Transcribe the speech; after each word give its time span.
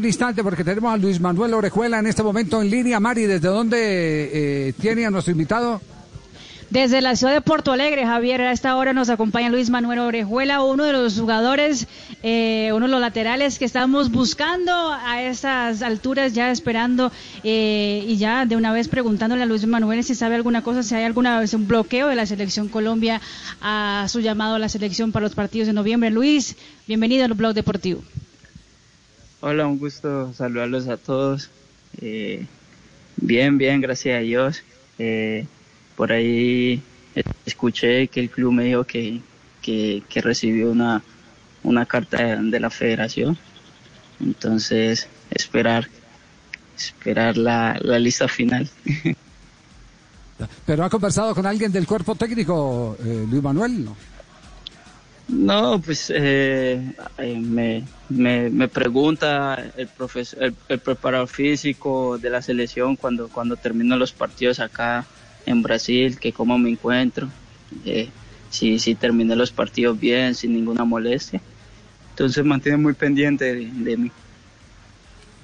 Un 0.00 0.06
instante 0.06 0.42
porque 0.42 0.64
tenemos 0.64 0.94
a 0.94 0.96
Luis 0.96 1.20
Manuel 1.20 1.52
Orejuela 1.52 1.98
en 1.98 2.06
este 2.06 2.22
momento 2.22 2.62
en 2.62 2.70
línea. 2.70 2.98
Mari, 2.98 3.26
¿desde 3.26 3.48
dónde 3.48 4.68
eh, 4.68 4.72
tiene 4.80 5.04
a 5.04 5.10
nuestro 5.10 5.32
invitado? 5.32 5.78
Desde 6.70 7.02
la 7.02 7.16
ciudad 7.16 7.34
de 7.34 7.42
Porto 7.42 7.70
Alegre, 7.70 8.06
Javier, 8.06 8.40
a 8.40 8.52
esta 8.52 8.76
hora 8.76 8.94
nos 8.94 9.10
acompaña 9.10 9.50
Luis 9.50 9.68
Manuel 9.68 9.98
Orejuela, 9.98 10.62
uno 10.62 10.84
de 10.84 10.94
los 10.94 11.20
jugadores, 11.20 11.86
eh, 12.22 12.70
uno 12.72 12.86
de 12.86 12.92
los 12.92 13.00
laterales 13.02 13.58
que 13.58 13.66
estamos 13.66 14.10
buscando 14.10 14.72
a 14.72 15.22
estas 15.22 15.82
alturas, 15.82 16.32
ya 16.32 16.50
esperando 16.50 17.12
eh, 17.44 18.02
y 18.08 18.16
ya 18.16 18.46
de 18.46 18.56
una 18.56 18.72
vez 18.72 18.88
preguntándole 18.88 19.42
a 19.42 19.46
Luis 19.46 19.66
Manuel 19.66 20.02
si 20.02 20.14
sabe 20.14 20.34
alguna 20.34 20.62
cosa, 20.62 20.82
si 20.82 20.94
hay 20.94 21.04
alguna 21.04 21.40
vez 21.40 21.52
un 21.52 21.68
bloqueo 21.68 22.08
de 22.08 22.16
la 22.16 22.24
selección 22.24 22.68
Colombia 22.68 23.20
a 23.60 24.06
su 24.08 24.20
llamado 24.20 24.54
a 24.54 24.58
la 24.58 24.70
selección 24.70 25.12
para 25.12 25.24
los 25.24 25.34
partidos 25.34 25.66
de 25.66 25.74
noviembre. 25.74 26.08
Luis, 26.08 26.56
bienvenido 26.86 27.26
al 27.26 27.34
blog 27.34 27.52
deportivo. 27.52 28.02
Hola, 29.42 29.66
un 29.66 29.78
gusto 29.78 30.34
saludarlos 30.34 30.86
a 30.88 30.98
todos. 30.98 31.48
Eh, 32.02 32.46
bien, 33.16 33.56
bien, 33.56 33.80
gracias 33.80 34.18
a 34.18 34.20
Dios. 34.20 34.62
Eh, 34.98 35.46
por 35.96 36.12
ahí 36.12 36.82
escuché 37.46 38.08
que 38.08 38.20
el 38.20 38.28
club 38.28 38.52
me 38.52 38.64
dijo 38.64 38.84
que, 38.84 39.22
que, 39.62 40.02
recibió 40.16 40.70
una, 40.70 41.02
una 41.62 41.86
carta 41.86 42.36
de, 42.36 42.60
la 42.60 42.68
federación. 42.68 43.38
Entonces, 44.20 45.08
esperar, 45.30 45.88
esperar 46.76 47.38
la, 47.38 47.78
la 47.80 47.98
lista 47.98 48.28
final. 48.28 48.68
¿Pero 50.66 50.84
ha 50.84 50.90
conversado 50.90 51.34
con 51.34 51.46
alguien 51.46 51.72
del 51.72 51.86
cuerpo 51.86 52.14
técnico, 52.14 52.98
eh, 53.02 53.26
Luis 53.28 53.42
Manuel? 53.42 53.86
No, 53.86 53.96
no 55.30 55.80
pues 55.80 56.12
eh, 56.14 56.92
me, 57.18 57.84
me, 58.08 58.50
me, 58.50 58.68
pregunta 58.68 59.72
el, 59.76 59.88
profesor, 59.88 60.42
el, 60.42 60.54
el, 60.68 60.78
preparador 60.80 61.28
físico 61.28 62.18
de 62.18 62.30
la 62.30 62.42
selección 62.42 62.96
cuando, 62.96 63.28
cuando 63.28 63.56
termino 63.56 63.96
los 63.96 64.12
partidos 64.12 64.60
acá 64.60 65.06
en 65.46 65.62
Brasil, 65.62 66.18
que 66.18 66.32
cómo 66.32 66.58
me 66.58 66.70
encuentro, 66.70 67.28
eh, 67.84 68.08
si, 68.50 68.78
si 68.78 68.94
terminé 68.94 69.36
los 69.36 69.52
partidos 69.52 69.98
bien, 69.98 70.34
sin 70.34 70.52
ninguna 70.52 70.84
molestia. 70.84 71.40
Entonces 72.10 72.44
mantiene 72.44 72.78
muy 72.78 72.92
pendiente 72.94 73.54
de, 73.54 73.66
de 73.66 73.96
mí. 73.96 74.10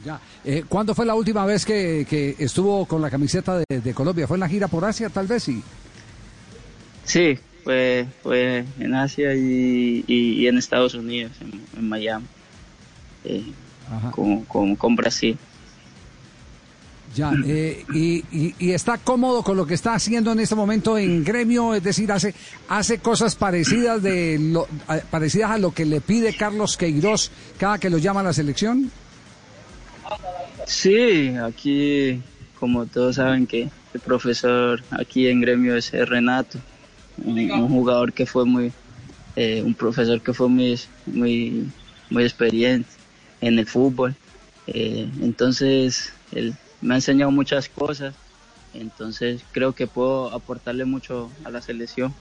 Ya. 0.04 0.20
Eh, 0.44 0.64
¿Cuándo 0.68 0.94
fue 0.94 1.06
la 1.06 1.14
última 1.14 1.44
vez 1.46 1.64
que, 1.64 2.06
que 2.08 2.36
estuvo 2.38 2.86
con 2.86 3.00
la 3.00 3.10
camiseta 3.10 3.58
de, 3.58 3.80
de, 3.80 3.94
Colombia? 3.94 4.26
¿Fue 4.26 4.36
en 4.36 4.40
la 4.40 4.48
gira 4.48 4.68
por 4.68 4.84
Asia, 4.84 5.08
tal 5.08 5.26
vez? 5.26 5.44
Sí, 5.44 5.62
sí 7.04 7.38
fue, 7.66 8.06
fue 8.22 8.64
en 8.78 8.94
Asia 8.94 9.34
y, 9.34 10.04
y, 10.06 10.14
y 10.34 10.46
en 10.46 10.56
Estados 10.56 10.94
Unidos, 10.94 11.32
en, 11.40 11.60
en 11.76 11.88
Miami, 11.88 12.24
eh, 13.24 13.42
con, 14.12 14.44
con, 14.44 14.76
con 14.76 14.94
Brasil. 14.94 15.36
Ya, 17.12 17.32
eh, 17.44 17.84
y, 17.92 18.18
y, 18.30 18.54
y, 18.60 18.70
está 18.70 18.98
cómodo 18.98 19.42
con 19.42 19.56
lo 19.56 19.66
que 19.66 19.74
está 19.74 19.94
haciendo 19.94 20.30
en 20.30 20.38
este 20.38 20.54
momento 20.54 20.96
en 20.96 21.24
gremio, 21.24 21.74
es 21.74 21.82
decir, 21.82 22.12
hace, 22.12 22.36
hace 22.68 22.98
cosas 22.98 23.34
parecidas, 23.34 24.00
de 24.00 24.38
lo, 24.38 24.68
a, 24.86 24.98
parecidas 24.98 25.50
a 25.50 25.58
lo 25.58 25.72
que 25.72 25.86
le 25.86 26.00
pide 26.00 26.36
Carlos 26.36 26.76
Queiroz 26.76 27.32
cada 27.58 27.78
que 27.78 27.90
lo 27.90 27.98
llama 27.98 28.20
a 28.20 28.24
la 28.24 28.32
selección. 28.32 28.92
Sí, 30.68 31.34
aquí, 31.42 32.22
como 32.60 32.86
todos 32.86 33.16
saben 33.16 33.44
que 33.48 33.70
el 33.92 34.00
profesor 34.00 34.84
aquí 34.92 35.26
en 35.26 35.40
gremio 35.40 35.74
es 35.76 35.90
Renato, 35.90 36.60
un, 37.24 37.50
un 37.50 37.68
jugador 37.68 38.12
que 38.12 38.26
fue 38.26 38.44
muy, 38.44 38.72
eh, 39.36 39.62
un 39.64 39.74
profesor 39.74 40.20
que 40.20 40.32
fue 40.32 40.48
muy, 40.48 40.80
muy, 41.06 41.70
muy 42.10 42.24
experiente 42.24 42.88
en 43.40 43.58
el 43.58 43.66
fútbol. 43.66 44.14
Eh, 44.66 45.08
entonces, 45.20 46.12
el 46.32 46.54
me 46.80 46.94
ha 46.94 46.96
enseñado 46.98 47.30
muchas 47.30 47.68
cosas, 47.68 48.14
entonces 48.74 49.42
creo 49.52 49.72
que 49.72 49.86
puedo 49.86 50.32
aportarle 50.32 50.84
mucho 50.84 51.30
a 51.44 51.50
la 51.50 51.62
selección. 51.62 52.14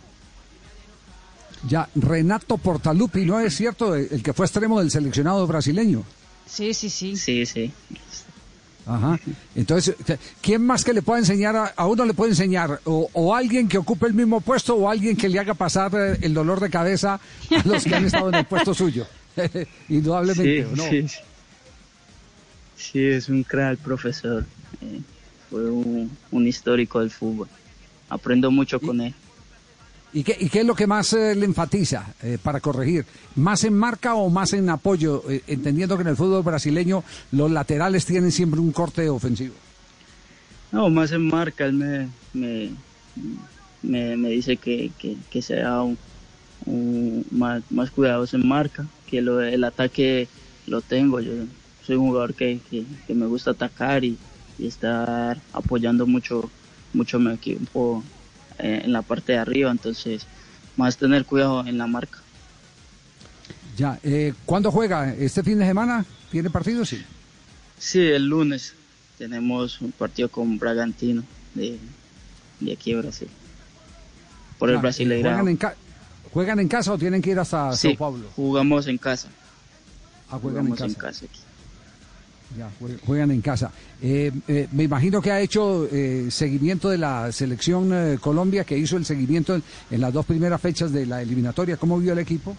Ya, 1.67 1.89
Renato 1.95 2.57
Portaluppi, 2.57 3.25
¿no 3.25 3.39
es 3.39 3.56
cierto? 3.56 3.95
El 3.95 4.22
que 4.22 4.33
fue 4.33 4.45
extremo 4.45 4.79
del 4.79 4.91
seleccionado 4.91 5.45
brasileño. 5.47 6.03
Sí, 6.45 6.73
sí, 6.73 6.89
sí. 6.89 7.16
Sí, 7.16 7.45
sí. 7.45 7.72
Ajá. 8.85 9.19
Entonces, 9.56 9.96
¿quién 10.41 10.66
más 10.66 10.84
que 10.84 10.94
le 10.94 11.01
pueda 11.01 11.19
enseñar 11.19 11.56
a, 11.56 11.73
a 11.75 11.88
uno 11.88 12.06
le 12.06 12.13
puede 12.13 12.31
enseñar? 12.31 12.79
O, 12.85 13.09
o, 13.13 13.35
alguien 13.35 13.68
que 13.68 13.78
ocupe 13.78 14.07
el 14.07 14.13
mismo 14.13 14.41
puesto 14.41 14.75
o 14.75 14.90
alguien 14.90 15.18
que 15.18 15.28
le 15.28 15.40
haga 15.40 15.53
pasar 15.53 15.91
el 16.22 16.34
dolor 16.34 16.59
de 16.59 16.69
cabeza 16.69 17.16
a 17.16 17.68
los 17.68 17.84
que 17.84 17.95
han 17.95 18.06
estado 18.06 18.29
en 18.29 18.35
el 18.35 18.45
puesto 18.45 18.74
suyo. 18.74 19.07
Indudablemente, 19.90 20.63
sí, 20.63 20.75
¿no? 20.75 20.84
Sí, 20.84 21.07
sí. 21.07 21.18
Sí, 22.78 23.03
es 23.03 23.29
un 23.29 23.44
crack 23.44 23.79
profesor. 23.79 24.45
Eh, 24.81 25.01
fue 25.50 25.69
un, 25.69 26.12
un, 26.31 26.47
histórico 26.47 27.00
del 27.00 27.09
fútbol. 27.09 27.47
Aprendo 28.09 28.51
mucho 28.51 28.79
¿Y, 28.81 28.85
con 28.85 29.01
él. 29.01 29.13
¿Y 30.16 30.24
qué, 30.24 30.38
¿Y 30.40 30.48
qué, 30.48 30.62
es 30.62 30.66
lo 30.66 30.76
que 30.76 30.88
más 30.88 31.12
eh, 31.12 31.36
le 31.36 31.44
enfatiza 31.44 32.16
eh, 32.24 32.38
para 32.42 32.62
corregir? 32.62 33.06
¿Más 33.36 33.66
en 33.66 33.78
marca 33.78 34.16
o 34.16 34.30
más 34.30 34.53
en 34.53 34.70
apoyo? 34.70 35.30
Eh, 35.30 35.44
entendiendo 35.46 35.98
que 35.98 36.03
en 36.03 36.08
el 36.08 36.16
fútbol 36.16 36.42
brasileño 36.42 37.03
los 37.34 37.52
laterales 37.52 38.06
tienen 38.06 38.31
siempre 38.31 38.62
un 38.62 38.72
corte 38.72 39.09
ofensivo. 39.09 39.56
No, 40.72 40.90
más 40.90 41.12
en 41.12 41.28
marca. 41.28 41.66
Él 41.66 41.74
me, 41.74 42.08
me, 42.34 44.16
me, 44.16 44.30
dice 44.30 44.56
que, 44.56 44.90
que, 45.30 45.42
sea 45.42 45.84
más, 47.31 47.64
más 47.70 47.92
cuidadoso 47.92 48.38
en 48.38 48.48
marca, 48.48 48.88
que 49.08 49.18
el 49.18 49.64
ataque 49.66 50.30
lo 50.66 50.80
tengo. 50.80 51.20
Yo 51.20 51.34
soy 51.86 51.98
un 51.98 52.08
jugador 52.08 52.36
que, 52.36 52.62
que, 52.72 53.14
me 53.14 53.25
gusta 53.25 53.52
atacar 53.52 54.06
y, 54.06 54.18
y, 54.58 54.68
estar 54.68 55.42
apoyando 55.52 56.08
mucho, 56.08 56.50
mucho 56.94 57.20
mi 57.20 57.34
equipo 57.34 58.02
en 58.60 58.92
la 58.92 59.02
parte 59.02 59.34
de 59.34 59.40
arriba, 59.40 59.72
entonces 59.72 60.26
más 60.78 60.98
tener 60.98 61.26
cuidado 61.26 61.66
en 61.66 61.78
la 61.78 61.88
marca. 61.88 62.20
Ya, 63.78 64.00
eh, 64.04 64.34
¿cuándo 64.46 64.72
juega? 64.72 65.14
¿Este 65.14 65.44
fin 65.44 65.60
de 65.60 65.66
semana? 65.66 66.06
¿Tiene 66.32 66.50
partido? 66.50 66.86
Sí. 66.86 67.04
Sí, 67.78 68.00
el 68.00 68.28
lunes 68.28 68.74
tenemos 69.18 69.82
un 69.82 69.92
partido 69.92 70.30
con 70.30 70.58
Bragantino 70.58 71.24
de, 71.54 71.78
de 72.60 72.74
aquí 72.74 72.94
de 72.94 73.02
Brasil. 73.02 73.28
Por 74.58 74.70
ya, 74.70 74.76
el 74.76 74.82
Brasileirão. 74.82 75.24
¿juegan 75.24 75.48
en, 75.50 75.60
¿Juegan 76.32 76.60
en 76.60 76.68
casa 76.68 76.94
o 76.94 76.98
tienen 76.98 77.22
que 77.22 77.32
ir 77.32 77.40
hasta 77.40 77.74
sí, 77.74 77.90
Sao 77.90 77.98
Paulo? 77.98 78.28
jugamos 78.36 78.88
en 78.88 78.98
casa. 78.98 79.28
Ah, 80.30 80.40
jugamos 80.42 80.70
en 80.72 80.76
casa. 80.76 80.86
En 80.86 80.94
casa 80.94 81.26
aquí. 81.26 81.40
Ya, 82.57 82.69
juegan 83.06 83.31
en 83.31 83.41
casa. 83.41 83.72
Eh, 84.01 84.31
eh, 84.47 84.67
me 84.72 84.83
imagino 84.83 85.22
que 85.22 85.31
ha 85.31 85.41
hecho 85.41 85.88
eh, 85.91 86.28
seguimiento 86.29 86.89
de 86.89 86.97
la 86.97 87.31
selección 87.31 87.91
eh, 87.91 88.17
Colombia, 88.22 88.63
que 88.63 88.78
hizo 88.78 88.97
el 88.97 89.06
seguimiento 89.06 89.56
en, 89.56 89.63
en, 89.91 90.00
las 90.00 90.13
dos 90.13 90.25
primeras 90.25 90.61
fechas 90.61 90.94
de 90.94 91.06
la 91.06 91.22
eliminatoria. 91.22 91.75
¿Cómo 91.75 92.00
vio 92.00 92.13
el 92.13 92.19
equipo? 92.19 92.56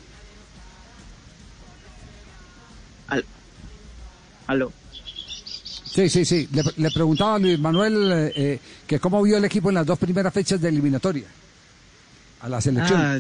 Al... 3.09 3.25
Aló. 4.49 4.73
Sí, 5.97 6.11
sí, 6.11 6.25
sí. 6.27 6.49
Le, 6.53 6.63
le 6.77 6.91
preguntaba 6.91 7.37
a 7.37 7.39
Luis 7.39 7.59
Manuel 7.59 8.33
eh, 8.35 8.59
que 8.87 9.01
cómo 9.01 9.23
vio 9.23 9.39
el 9.39 9.45
equipo 9.47 9.71
en 9.71 9.77
las 9.77 9.87
dos 9.87 9.99
primeras 9.99 10.35
fechas 10.35 10.61
de 10.61 10.69
eliminatoria 10.69 11.27
a 12.41 12.49
la 12.49 12.61
selección. 12.61 13.01
Ah, 13.01 13.19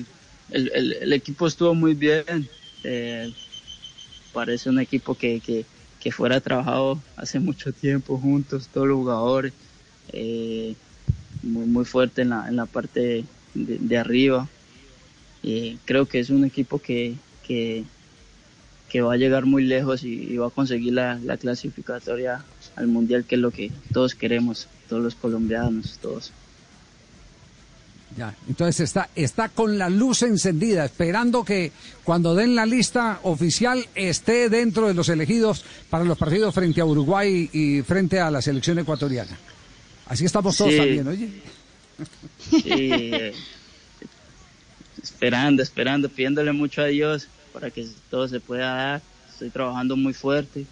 el, 0.50 0.70
el, 0.74 0.92
el, 0.92 1.12
equipo 1.14 1.46
estuvo 1.46 1.74
muy 1.74 1.94
bien. 1.94 2.48
Eh, 2.84 3.32
parece 4.32 4.68
un 4.68 4.78
equipo 4.78 5.14
que, 5.14 5.40
que 5.40 5.64
que 6.06 6.12
fuera 6.12 6.40
trabajado 6.40 7.02
hace 7.16 7.40
mucho 7.40 7.72
tiempo 7.72 8.16
juntos, 8.16 8.68
todos 8.72 8.86
los 8.86 8.96
jugadores, 8.98 9.52
eh, 10.12 10.76
muy, 11.42 11.66
muy 11.66 11.84
fuerte 11.84 12.22
en 12.22 12.28
la, 12.28 12.46
en 12.48 12.54
la 12.54 12.66
parte 12.66 13.24
de, 13.54 13.98
arriba. 13.98 14.46
Eh, 15.42 15.78
creo 15.84 16.06
que 16.06 16.20
es 16.20 16.30
un 16.30 16.44
equipo 16.44 16.78
que, 16.78 17.16
que, 17.44 17.82
que, 18.88 19.00
va 19.00 19.14
a 19.14 19.16
llegar 19.16 19.46
muy 19.46 19.64
lejos 19.64 20.04
y, 20.04 20.32
y 20.32 20.36
va 20.36 20.46
a 20.46 20.50
conseguir 20.50 20.92
la, 20.92 21.18
la, 21.24 21.38
clasificatoria 21.38 22.44
al 22.76 22.86
Mundial, 22.86 23.24
que 23.24 23.34
es 23.34 23.40
lo 23.40 23.50
que 23.50 23.72
todos 23.92 24.14
queremos, 24.14 24.68
todos 24.88 25.02
los 25.02 25.16
colombianos, 25.16 25.98
todos. 26.00 26.30
Ya, 28.16 28.34
entonces 28.48 28.80
está, 28.80 29.10
está 29.14 29.48
con 29.48 29.78
la 29.78 29.90
luz 29.90 30.22
encendida, 30.22 30.84
esperando 30.84 31.44
que 31.44 31.72
cuando 32.04 32.34
den 32.34 32.54
la 32.54 32.64
lista 32.64 33.20
oficial 33.24 33.86
esté 33.94 34.48
dentro 34.48 34.86
de 34.88 34.94
los 34.94 35.08
elegidos 35.08 35.64
para 35.90 36.04
los 36.04 36.16
partidos 36.16 36.54
frente 36.54 36.80
a 36.80 36.84
Uruguay 36.84 37.50
y 37.52 37.82
frente 37.82 38.20
a 38.20 38.30
la 38.30 38.40
selección 38.40 38.78
ecuatoriana. 38.78 39.36
Así 40.06 40.24
estamos 40.24 40.56
todos 40.56 40.70
Sí. 40.70 40.76
también, 40.78 41.08
oye. 41.08 41.28
Sí, 42.50 42.62
eh, 42.92 43.34
esperando, 45.02 45.62
esperando, 45.62 46.08
pidiéndole 46.08 46.52
mucho 46.52 46.82
a 46.82 46.86
Dios 46.86 47.28
para 47.52 47.70
que 47.70 47.86
todo 48.10 48.28
se 48.28 48.40
pueda 48.40 48.74
dar. 48.74 49.02
Estoy 49.30 49.50
trabajando 49.50 49.96
muy 49.96 50.14
fuerte, 50.14 50.64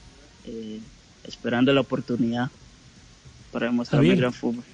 eh, 0.46 0.80
esperando 1.26 1.72
la 1.72 1.80
oportunidad 1.80 2.50
para 3.52 3.66
demostrar 3.66 4.02
mi 4.02 4.14
gran 4.14 4.32
fútbol. 4.32 4.64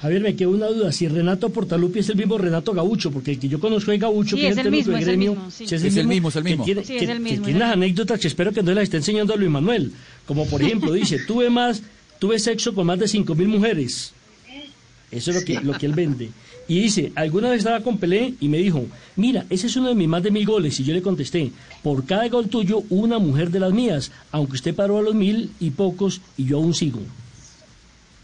Javier, 0.00 0.22
me 0.22 0.36
quedó 0.36 0.50
una 0.50 0.66
duda, 0.68 0.92
si 0.92 1.08
Renato 1.08 1.50
Portaluppi 1.50 1.98
es 1.98 2.08
el 2.08 2.16
mismo 2.16 2.38
Renato 2.38 2.72
Gaucho, 2.72 3.10
porque 3.10 3.32
el 3.32 3.38
que 3.40 3.48
yo 3.48 3.58
conozco 3.58 3.90
es 3.90 4.00
Gaucho, 4.00 4.36
Sí, 4.36 4.42
que 4.42 4.48
es 4.48 4.56
es 4.56 4.64
el 4.64 4.70
mismo, 4.70 4.92
es 4.96 5.00
el 5.00 5.04
gremio, 5.06 5.32
mismo, 5.34 5.50
sí. 5.50 5.64
Es 5.64 5.72
el 5.72 6.06
mismo, 6.06 6.28
es 6.28 6.36
el 6.36 6.42
que 6.44 6.48
mismo. 6.50 6.64
tiene, 6.64 6.84
Sí, 6.84 6.92
que- 6.98 7.04
es 7.04 7.10
el 7.10 7.18
mismo, 7.20 7.28
que 7.28 7.34
es 7.34 7.42
tiene 7.42 7.50
el 7.52 7.58
las 7.58 7.68
mismo. 7.70 7.82
anécdotas 7.84 8.20
que 8.20 8.28
espero 8.28 8.52
que 8.52 8.62
no 8.62 8.72
las 8.74 8.84
esté 8.84 8.98
enseñando 8.98 9.34
a 9.34 9.36
Luis 9.36 9.50
Manuel, 9.50 9.92
como 10.24 10.46
por 10.46 10.62
ejemplo 10.62 10.92
dice, 10.92 11.18
tuve 11.26 11.50
más, 11.50 11.82
tuve 12.20 12.38
sexo 12.38 12.74
con 12.74 12.86
más 12.86 12.98
de 13.00 13.08
cinco 13.08 13.34
mil 13.34 13.48
mujeres, 13.48 14.12
eso 15.10 15.30
es 15.32 15.36
lo 15.36 15.44
que, 15.44 15.54
lo 15.60 15.72
que 15.76 15.86
él 15.86 15.94
vende. 15.94 16.30
Y 16.68 16.80
dice, 16.80 17.10
alguna 17.16 17.48
vez 17.48 17.58
estaba 17.60 17.80
con 17.80 17.96
Pelé 17.98 18.34
y 18.40 18.48
me 18.48 18.58
dijo, 18.58 18.84
mira, 19.16 19.46
ese 19.50 19.66
es 19.68 19.74
uno 19.76 19.88
de 19.88 19.94
mis 19.96 20.06
más 20.06 20.22
de 20.22 20.30
mil 20.30 20.44
goles. 20.44 20.78
Y 20.78 20.84
yo 20.84 20.92
le 20.92 21.00
contesté, 21.00 21.50
por 21.82 22.04
cada 22.04 22.28
gol 22.28 22.48
tuyo, 22.48 22.82
una 22.90 23.18
mujer 23.18 23.50
de 23.50 23.58
las 23.58 23.72
mías, 23.72 24.12
aunque 24.30 24.52
usted 24.56 24.74
paró 24.74 24.98
a 24.98 25.02
los 25.02 25.14
mil 25.14 25.50
y 25.60 25.70
pocos 25.70 26.20
y 26.36 26.44
yo 26.44 26.58
aún 26.58 26.74
sigo. 26.74 27.00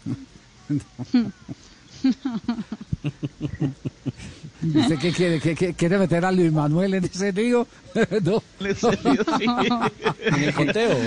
¿Usted 4.75 4.97
qué 4.99 5.11
quiere? 5.11 5.39
¿Qué, 5.39 5.55
qué- 5.55 5.73
quiere 5.73 5.97
meter 5.97 6.23
a 6.25 6.31
Luis 6.31 6.51
Manuel 6.51 6.95
en 6.95 7.05
ese 7.05 7.31
lío? 7.31 7.67
no. 8.23 8.43
En 10.25 10.43
el 10.43 10.53
conteo. 10.53 10.97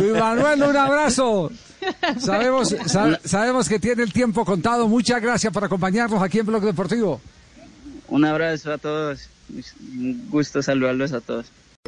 Luis 0.00 0.12
Manuel, 0.18 0.62
un 0.62 0.76
abrazo. 0.76 1.50
Sabemos, 2.18 2.74
sa- 2.86 3.18
sabemos 3.24 3.68
que 3.68 3.78
tiene 3.78 4.02
el 4.02 4.12
tiempo 4.12 4.44
contado. 4.44 4.88
Muchas 4.88 5.22
gracias 5.22 5.52
por 5.52 5.64
acompañarnos 5.64 6.22
aquí 6.22 6.38
en 6.40 6.46
Blog 6.46 6.64
Deportivo. 6.64 7.20
Un 8.08 8.24
abrazo 8.26 8.72
a 8.72 8.78
todos, 8.78 9.28
un 9.50 10.28
gusto 10.30 10.62
saludarlos 10.62 11.12
a 11.12 11.20
todos. 11.20 11.46